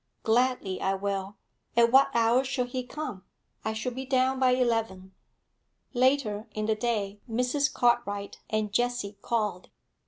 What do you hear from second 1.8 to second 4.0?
what hour shall he come?' 'I shall